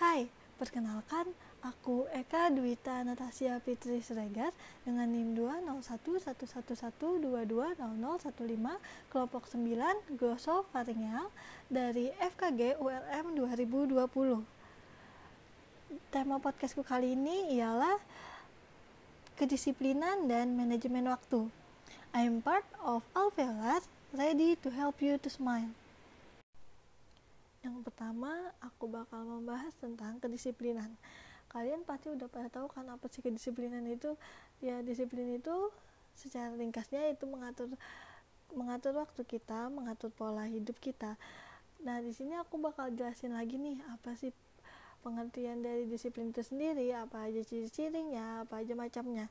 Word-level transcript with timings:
Hai, 0.00 0.32
perkenalkan 0.56 1.28
aku 1.60 2.08
Eka 2.16 2.48
Dwita 2.48 3.04
Natasha 3.04 3.60
Fitri 3.60 4.00
Siregar 4.00 4.48
dengan 4.80 5.12
NIM 5.12 5.36
20111220015 5.36 7.76
kelompok 9.12 9.44
9 9.52 10.16
Gloso 10.16 10.64
Faringial 10.72 11.28
dari 11.68 12.08
FKG 12.16 12.80
ULM 12.80 13.44
2020. 13.44 14.40
Tema 16.08 16.40
podcastku 16.40 16.80
kali 16.80 17.12
ini 17.12 17.60
ialah 17.60 18.00
kedisiplinan 19.36 20.32
dan 20.32 20.56
manajemen 20.56 21.12
waktu. 21.12 21.52
I 22.16 22.24
am 22.24 22.40
part 22.40 22.64
of 22.80 23.04
Alveolar, 23.12 23.84
ready 24.16 24.56
to 24.64 24.72
help 24.72 25.04
you 25.04 25.20
to 25.20 25.28
smile. 25.28 25.76
Yang 27.60 27.84
pertama, 27.84 28.32
aku 28.64 28.88
bakal 28.88 29.20
membahas 29.24 29.76
tentang 29.76 30.16
kedisiplinan. 30.16 30.96
Kalian 31.52 31.84
pasti 31.84 32.08
udah 32.08 32.30
pada 32.30 32.48
tahu 32.48 32.72
kan 32.72 32.88
apa 32.88 33.04
sih 33.12 33.20
kedisiplinan 33.20 33.84
itu? 33.84 34.16
Ya, 34.64 34.80
disiplin 34.80 35.36
itu 35.36 35.52
secara 36.16 36.52
ringkasnya 36.56 37.12
itu 37.12 37.28
mengatur 37.28 37.68
mengatur 38.56 38.96
waktu 38.98 39.22
kita, 39.28 39.68
mengatur 39.68 40.08
pola 40.10 40.48
hidup 40.48 40.78
kita. 40.80 41.20
Nah, 41.84 42.00
di 42.00 42.12
sini 42.16 42.36
aku 42.36 42.56
bakal 42.56 42.92
jelasin 42.92 43.36
lagi 43.36 43.56
nih 43.60 43.76
apa 43.92 44.16
sih 44.16 44.32
pengertian 45.00 45.64
dari 45.64 45.88
disiplin 45.88 46.32
itu 46.32 46.44
sendiri, 46.44 46.92
apa 46.92 47.28
aja 47.28 47.40
ciri-cirinya, 47.44 48.44
apa 48.44 48.60
aja 48.60 48.76
macamnya. 48.76 49.28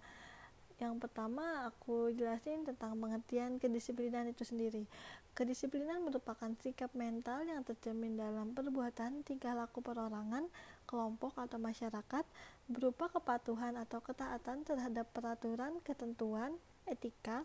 Yang 0.79 0.95
pertama, 1.03 1.67
aku 1.67 2.15
jelasin 2.15 2.63
tentang 2.63 2.95
pengertian 2.95 3.59
kedisiplinan 3.59 4.31
itu 4.31 4.47
sendiri. 4.47 4.87
Kedisiplinan 5.35 6.07
merupakan 6.07 6.47
sikap 6.63 6.91
mental 6.95 7.43
yang 7.43 7.67
tercermin 7.67 8.15
dalam 8.15 8.55
perbuatan, 8.55 9.27
tingkah 9.27 9.51
laku 9.55 9.83
perorangan, 9.83 10.47
kelompok 10.87 11.35
atau 11.35 11.59
masyarakat 11.59 12.23
berupa 12.71 13.11
kepatuhan 13.11 13.75
atau 13.75 13.99
ketaatan 13.99 14.63
terhadap 14.63 15.05
peraturan, 15.11 15.83
ketentuan, 15.83 16.55
etika, 16.87 17.43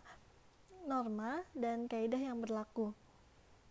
norma, 0.87 1.43
dan 1.51 1.91
kaidah 1.91 2.19
yang 2.19 2.39
berlaku. 2.39 2.95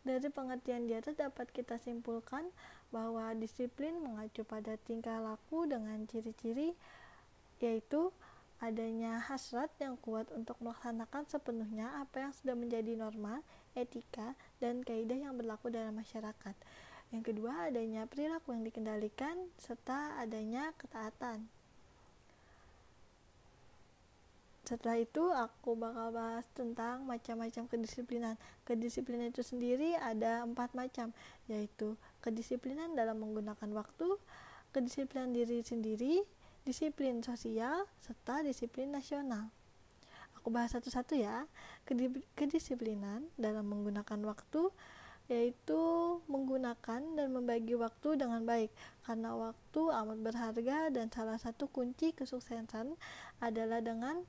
Dari 0.05 0.29
pengertian 0.29 0.85
di 0.85 0.93
atas 0.93 1.17
dapat 1.17 1.49
kita 1.49 1.81
simpulkan 1.81 2.45
bahwa 2.93 3.33
disiplin 3.33 3.97
mengacu 4.05 4.45
pada 4.45 4.77
tingkah 4.85 5.17
laku 5.17 5.65
dengan 5.65 6.05
ciri-ciri 6.05 6.77
yaitu 7.65 8.13
adanya 8.65 9.21
hasrat 9.21 9.69
yang 9.77 10.01
kuat 10.01 10.33
untuk 10.33 10.57
melaksanakan 10.65 11.29
sepenuhnya 11.29 12.01
apa 12.01 12.25
yang 12.25 12.33
sudah 12.33 12.57
menjadi 12.57 12.97
norma, 12.97 13.45
etika, 13.77 14.33
dan 14.57 14.81
kaidah 14.81 15.21
yang 15.21 15.37
berlaku 15.37 15.69
dalam 15.69 15.93
masyarakat. 16.01 16.57
Yang 17.13 17.23
kedua, 17.29 17.69
adanya 17.69 18.09
perilaku 18.09 18.57
yang 18.57 18.65
dikendalikan 18.65 19.37
serta 19.61 20.17
adanya 20.17 20.73
ketaatan. 20.81 21.45
Setelah 24.65 24.97
itu, 24.97 25.21
aku 25.29 25.77
bakal 25.77 26.09
bahas 26.17 26.49
tentang 26.57 27.05
macam-macam 27.05 27.69
kedisiplinan. 27.69 28.41
Kedisiplinan 28.65 29.29
itu 29.29 29.45
sendiri 29.45 29.93
ada 30.01 30.41
empat 30.41 30.73
macam, 30.73 31.13
yaitu 31.53 32.01
kedisiplinan 32.25 32.97
dalam 32.97 33.21
menggunakan 33.21 33.69
waktu, 33.77 34.17
kedisiplinan 34.73 35.37
diri 35.37 35.61
sendiri, 35.61 36.25
disiplin 36.65 37.21
sosial, 37.21 37.85
serta 38.01 38.41
disiplin 38.41 38.89
nasional. 38.89 39.53
Aku 40.41 40.49
bahas 40.53 40.73
satu-satu 40.73 41.17
ya. 41.17 41.49
Kedisiplinan 42.37 43.29
dalam 43.37 43.69
menggunakan 43.69 44.21
waktu 44.25 44.73
yaitu 45.25 45.81
menggunakan 46.29 47.01
dan 47.17 47.29
membagi 47.33 47.73
waktu 47.81 48.21
dengan 48.21 48.45
baik 48.45 48.69
karena 49.09 49.33
waktu 49.33 49.81
amat 49.89 50.19
berharga 50.21 50.93
dan 50.93 51.09
salah 51.09 51.41
satu 51.41 51.65
kunci 51.73 52.13
kesuksesan 52.13 52.93
adalah 53.41 53.81
dengan 53.81 54.21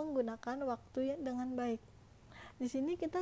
menggunakan 0.00 0.64
waktu 0.64 1.20
dengan 1.20 1.52
baik. 1.52 1.80
Di 2.56 2.72
sini 2.72 2.96
kita 2.96 3.20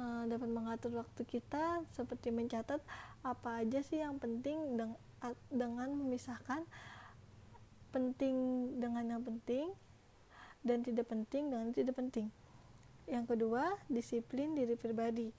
uh, 0.00 0.24
dapat 0.24 0.48
mengatur 0.48 0.96
waktu 0.96 1.28
kita 1.28 1.84
seperti 1.92 2.32
mencatat 2.32 2.80
apa 3.20 3.60
aja 3.60 3.84
sih 3.84 4.00
yang 4.00 4.16
penting 4.16 4.80
dengan 5.52 5.88
memisahkan 5.92 6.64
penting 7.94 8.34
dengan 8.82 9.06
yang 9.06 9.22
penting 9.22 9.70
dan 10.66 10.82
tidak 10.82 11.06
penting 11.06 11.54
dengan 11.54 11.70
tidak 11.70 11.94
penting. 11.94 12.34
Yang 13.06 13.36
kedua, 13.36 13.78
disiplin 13.86 14.58
diri 14.58 14.74
pribadi 14.74 15.30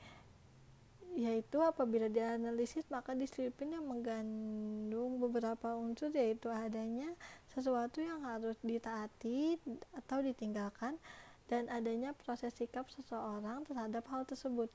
yaitu 1.15 1.63
apabila 1.63 2.11
dianalisis 2.11 2.83
maka 2.91 3.15
disiplin 3.15 3.71
yang 3.71 3.87
mengandung 3.87 5.15
beberapa 5.15 5.71
unsur 5.71 6.11
yaitu 6.11 6.51
adanya 6.51 7.07
sesuatu 7.55 8.03
yang 8.03 8.19
harus 8.27 8.59
ditaati 8.59 9.55
atau 9.95 10.19
ditinggalkan 10.19 10.99
dan 11.47 11.71
adanya 11.71 12.11
proses 12.11 12.51
sikap 12.51 12.83
seseorang 12.91 13.63
terhadap 13.63 14.03
hal 14.11 14.27
tersebut. 14.27 14.67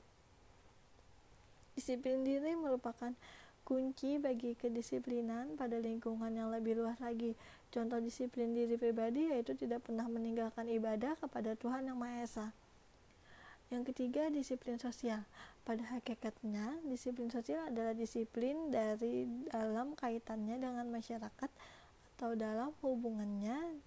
Disiplin 1.77 2.25
diri 2.25 2.57
merupakan 2.57 3.13
kunci 3.71 4.19
bagi 4.19 4.51
kedisiplinan 4.59 5.55
pada 5.55 5.79
lingkungan 5.79 6.35
yang 6.35 6.51
lebih 6.51 6.75
luas 6.75 6.99
lagi. 6.99 7.39
Contoh 7.71 8.03
disiplin 8.03 8.51
diri 8.51 8.75
pribadi 8.75 9.31
yaitu 9.31 9.55
tidak 9.55 9.87
pernah 9.87 10.11
meninggalkan 10.11 10.67
ibadah 10.67 11.15
kepada 11.15 11.55
Tuhan 11.55 11.87
Yang 11.87 11.95
Maha 11.95 12.17
Esa. 12.19 12.47
Yang 13.71 13.95
ketiga, 13.95 14.27
disiplin 14.27 14.75
sosial. 14.75 15.23
Pada 15.63 15.87
hakikatnya, 15.87 16.83
disiplin 16.83 17.31
sosial 17.31 17.71
adalah 17.71 17.95
disiplin 17.95 18.67
dari 18.67 19.23
dalam 19.47 19.95
kaitannya 19.95 20.59
dengan 20.59 20.91
masyarakat 20.91 21.51
atau 22.19 22.35
dalam 22.35 22.75
hubungannya 22.83 23.79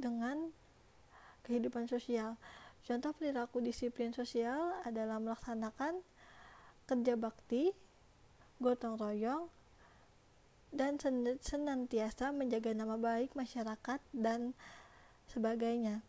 dengan 0.00 0.48
kehidupan 1.44 1.84
sosial. 1.84 2.40
Contoh 2.88 3.12
perilaku 3.12 3.60
disiplin 3.60 4.16
sosial 4.16 4.72
adalah 4.88 5.20
melaksanakan 5.20 6.00
kerja 6.88 7.20
bakti, 7.20 7.76
gotong 8.60 9.00
royong, 9.00 9.48
dan 10.70 11.00
senantiasa 11.42 12.30
menjaga 12.30 12.70
nama 12.76 12.94
baik 12.94 13.34
masyarakat 13.34 13.98
dan 14.14 14.54
sebagainya. 15.26 16.04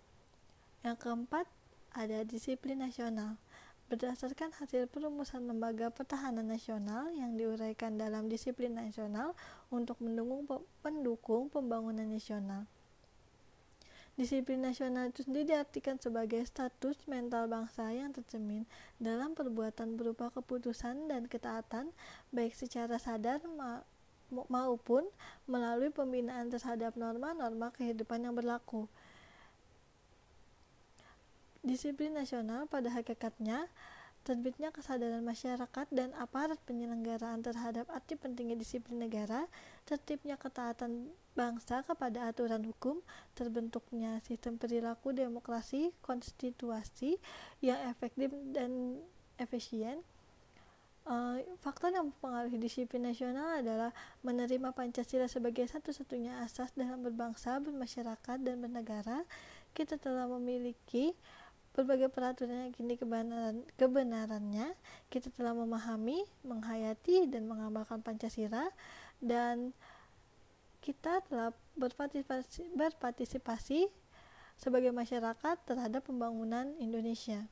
Yang 0.85 0.97
keempat, 1.01 1.50
ada 1.95 2.22
disiplin 2.28 2.84
nasional. 2.84 3.41
Berdasarkan 3.91 4.56
hasil 4.56 4.88
perumusan 4.88 5.51
Lembaga 5.51 5.91
Pertahanan 5.91 6.47
Nasional 6.47 7.11
yang 7.11 7.35
diuraikan 7.35 8.00
dalam 8.00 8.31
disiplin 8.31 8.72
nasional 8.72 9.35
untuk 9.67 10.00
mendukung 10.00 10.47
pendukung 10.79 11.51
pembangunan 11.51 12.07
nasional. 12.07 12.67
Disiplin 14.19 14.59
nasional 14.59 15.07
itu 15.07 15.23
sendiri 15.23 15.55
diartikan 15.55 15.95
sebagai 15.95 16.44
status 16.44 16.99
mental 17.07 17.47
bangsa 17.47 17.95
yang 17.95 18.11
tercermin 18.11 18.67
dalam 18.99 19.31
perbuatan 19.31 19.95
berupa 19.95 20.27
keputusan 20.35 21.07
dan 21.07 21.31
ketaatan 21.31 21.95
baik 22.35 22.51
secara 22.51 22.99
sadar 22.99 23.39
ma 23.55 23.81
maupun 24.31 25.03
melalui 25.44 25.91
pembinaan 25.91 26.47
terhadap 26.47 26.95
norma-norma 26.95 27.72
kehidupan 27.75 28.23
yang 28.23 28.35
berlaku. 28.35 28.88
Disiplin 31.61 32.16
nasional 32.16 32.66
pada 32.66 32.89
hakikatnya 32.89 33.67
terbitnya 34.22 34.70
kesadaran 34.70 35.26
masyarakat 35.26 35.88
dan 35.90 36.14
aparat 36.22 36.62
penyelenggaraan 36.70 37.42
terhadap 37.42 37.90
arti 37.90 38.14
pentingnya 38.14 38.54
disiplin 38.54 39.02
negara, 39.02 39.50
tertibnya 39.90 40.38
ketaatan 40.38 41.09
bangsa 41.34 41.82
kepada 41.82 42.30
aturan 42.30 42.62
hukum, 42.62 43.02
terbentuknya 43.34 44.22
sistem 44.22 44.62
perilaku 44.62 45.09
demokrasi 45.16 45.90
konstituasi 46.06 47.18
yang 47.66 47.82
efektif 47.90 48.30
dan 48.54 49.02
efisien. 49.42 50.06
Uh, 51.02 51.42
faktor 51.66 51.90
yang 51.90 52.14
mempengaruhi 52.14 52.62
disiplin 52.62 53.02
nasional 53.02 53.58
adalah 53.58 53.90
menerima 54.22 54.70
Pancasila 54.70 55.26
sebagai 55.26 55.66
satu-satunya 55.66 56.46
asas 56.46 56.70
dalam 56.78 57.02
berbangsa, 57.02 57.58
bermasyarakat, 57.58 58.38
dan 58.38 58.62
bernegara. 58.62 59.26
Kita 59.74 59.97
telah 59.97 60.29
memiliki 60.29 61.17
berbagai 61.72 62.12
peraturan 62.12 62.68
yang 62.68 62.73
kini 62.76 63.00
kebenaran, 63.00 63.64
kebenarannya 63.79 64.76
kita 65.08 65.32
telah 65.32 65.56
memahami, 65.56 66.28
menghayati 66.44 67.32
dan 67.32 67.47
mengamalkan 67.47 68.03
Pancasila 68.03 68.68
dan 69.23 69.72
kita 70.84 71.23
telah 71.29 71.56
berpartisipasi, 71.79 72.76
berpartisipasi 72.76 73.88
sebagai 74.59 74.91
masyarakat 74.91 75.56
terhadap 75.64 76.03
pembangunan 76.03 76.76
Indonesia. 76.82 77.47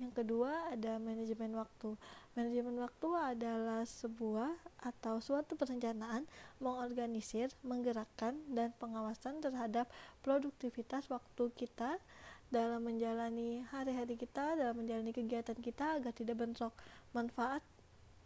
Yang 0.00 0.24
kedua 0.24 0.72
ada 0.72 0.96
manajemen 0.98 1.54
waktu. 1.54 1.94
Manajemen 2.34 2.80
waktu 2.80 3.08
adalah 3.12 3.84
sebuah 3.84 4.50
atau 4.82 5.20
suatu 5.20 5.54
perencanaan, 5.54 6.24
mengorganisir, 6.58 7.52
menggerakkan, 7.62 8.34
dan 8.50 8.72
pengawasan 8.80 9.38
terhadap 9.44 9.86
produktivitas 10.24 11.06
waktu 11.12 11.52
kita 11.54 12.00
dalam 12.52 12.84
menjalani 12.84 13.64
hari-hari 13.72 14.20
kita, 14.20 14.60
dalam 14.60 14.76
menjalani 14.76 15.08
kegiatan 15.16 15.56
kita 15.56 15.96
agar 15.96 16.12
tidak 16.12 16.36
bentrok 16.36 16.76
manfaat 17.16 17.64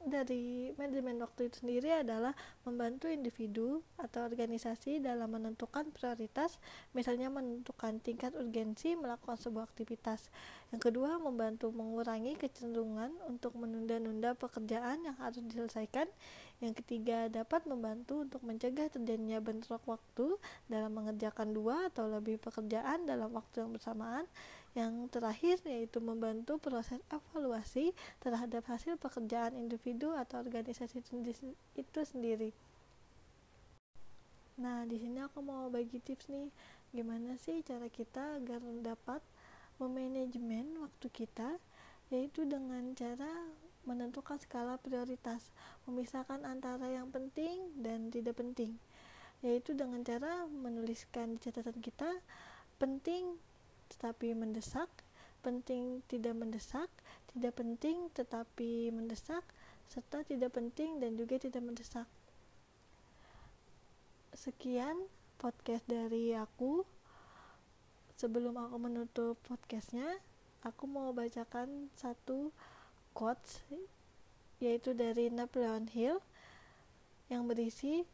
dari 0.07 0.71
manajemen 0.79 1.19
waktu 1.19 1.51
itu 1.51 1.67
sendiri 1.67 1.91
adalah 1.91 2.31
membantu 2.63 3.11
individu 3.11 3.83
atau 3.99 4.23
organisasi 4.23 5.03
dalam 5.03 5.27
menentukan 5.35 5.91
prioritas, 5.91 6.63
misalnya 6.95 7.27
menentukan 7.27 7.99
tingkat 7.99 8.31
urgensi 8.39 8.95
melakukan 8.95 9.35
sebuah 9.35 9.67
aktivitas. 9.67 10.31
Yang 10.71 10.91
kedua, 10.91 11.19
membantu 11.19 11.75
mengurangi 11.75 12.39
kecenderungan 12.39 13.11
untuk 13.27 13.59
menunda-nunda 13.59 14.39
pekerjaan 14.39 15.03
yang 15.03 15.19
harus 15.19 15.43
diselesaikan. 15.43 16.07
Yang 16.63 16.87
ketiga, 16.87 17.27
dapat 17.27 17.67
membantu 17.67 18.23
untuk 18.23 18.47
mencegah 18.47 18.87
terjadinya 18.87 19.43
bentrok 19.43 19.83
waktu 19.91 20.39
dalam 20.71 20.95
mengerjakan 20.95 21.51
dua 21.51 21.91
atau 21.91 22.07
lebih 22.07 22.39
pekerjaan 22.39 23.11
dalam 23.11 23.35
waktu 23.35 23.67
yang 23.67 23.75
bersamaan. 23.75 24.25
Yang 24.77 25.09
terakhir 25.09 25.57
yaitu 25.65 26.05
membantu 26.05 26.61
proses 26.61 27.01
evaluasi 27.09 27.97
terhadap 28.21 28.69
hasil 28.69 29.01
pekerjaan 29.01 29.57
individu 29.57 30.13
atau 30.13 30.45
organisasi 30.45 31.01
itu 31.81 32.01
sendiri. 32.05 32.53
Nah, 34.57 34.85
di 34.89 34.97
sini 34.97 35.21
aku 35.21 35.41
mau 35.45 35.69
bagi 35.69 36.01
tips 36.01 36.33
nih, 36.33 36.49
gimana 36.93 37.37
sih 37.41 37.61
cara 37.61 37.89
kita 37.93 38.41
agar 38.41 38.61
dapat 38.81 39.21
memanajemen 39.77 40.81
waktu 40.81 41.13
kita, 41.13 41.61
yaitu 42.09 42.49
dengan 42.49 42.97
cara 42.97 43.29
menentukan 43.85 44.41
skala 44.41 44.81
prioritas, 44.81 45.53
memisahkan 45.85 46.43
antara 46.49 46.89
yang 46.89 47.13
penting 47.13 47.69
dan 47.81 48.09
tidak 48.09 48.41
penting, 48.41 48.81
yaitu 49.45 49.77
dengan 49.77 50.01
cara 50.01 50.49
menuliskan 50.49 51.37
di 51.37 51.39
catatan 51.39 51.77
kita 51.85 52.09
penting 52.81 53.37
tetapi 53.93 54.35
mendesak, 54.35 54.89
penting 55.45 56.03
tidak 56.11 56.35
mendesak, 56.35 56.91
tidak 57.31 57.55
penting 57.59 58.11
tetapi 58.13 58.91
mendesak, 58.91 59.43
serta 59.87 60.27
tidak 60.27 60.55
penting 60.55 60.99
dan 60.99 61.15
juga 61.15 61.39
tidak 61.39 61.63
mendesak. 61.63 62.09
Sekian 64.35 65.07
podcast 65.37 65.85
dari 65.87 66.35
aku. 66.35 66.83
Sebelum 68.17 68.57
aku 68.57 68.77
menutup 68.81 69.37
podcastnya, 69.45 70.09
aku 70.65 70.89
mau 70.89 71.13
bacakan 71.13 71.93
satu 71.93 72.49
quotes 73.13 73.61
yaitu 74.57 74.97
dari 74.97 75.29
Napoleon 75.29 75.85
Hill 75.93 76.17
yang 77.29 77.45
berisi 77.45 78.09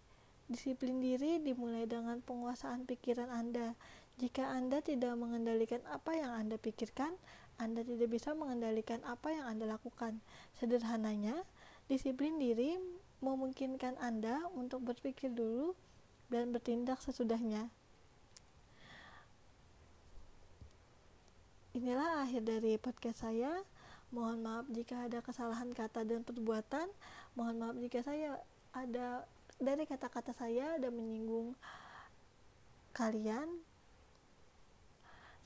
disiplin 0.50 0.98
diri 0.98 1.38
dimulai 1.38 1.86
dengan 1.86 2.18
penguasaan 2.18 2.82
pikiran 2.82 3.30
Anda 3.30 3.78
jika 4.22 4.46
Anda 4.54 4.78
tidak 4.78 5.18
mengendalikan 5.18 5.82
apa 5.90 6.14
yang 6.14 6.30
Anda 6.30 6.54
pikirkan, 6.54 7.10
Anda 7.58 7.82
tidak 7.82 8.06
bisa 8.06 8.38
mengendalikan 8.38 9.02
apa 9.02 9.34
yang 9.34 9.50
Anda 9.50 9.74
lakukan. 9.74 10.22
Sederhananya, 10.62 11.42
disiplin 11.90 12.38
diri 12.38 12.78
memungkinkan 13.18 13.98
Anda 13.98 14.46
untuk 14.54 14.86
berpikir 14.86 15.34
dulu 15.34 15.74
dan 16.30 16.54
bertindak 16.54 17.02
sesudahnya. 17.02 17.66
Inilah 21.74 22.22
akhir 22.22 22.46
dari 22.46 22.78
podcast 22.78 23.26
saya. 23.26 23.50
Mohon 24.14 24.38
maaf 24.46 24.66
jika 24.70 25.10
ada 25.10 25.18
kesalahan 25.18 25.74
kata 25.74 26.06
dan 26.06 26.22
perbuatan. 26.22 26.86
Mohon 27.34 27.56
maaf 27.58 27.76
jika 27.82 28.06
saya 28.06 28.38
ada 28.70 29.26
dari 29.58 29.82
kata-kata 29.82 30.30
saya 30.30 30.78
ada 30.78 30.94
menyinggung 30.94 31.58
kalian 32.94 33.48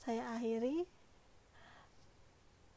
saya 0.07 0.23
akhiri 0.39 0.87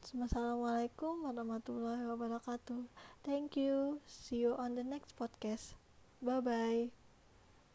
Assalamualaikum 0.03 1.23
warahmatullahi 1.23 2.03
wabarakatuh. 2.03 2.91
Thank 3.23 3.55
you. 3.55 4.03
See 4.03 4.43
you 4.43 4.59
on 4.59 4.75
the 4.75 4.83
next 4.83 5.15
podcast. 5.15 5.79
Bye 6.19 6.43
bye. 6.43 7.00